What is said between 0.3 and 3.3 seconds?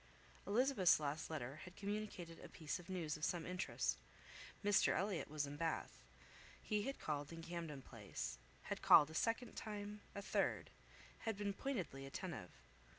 Elizabeth's last letter had communicated a piece of news of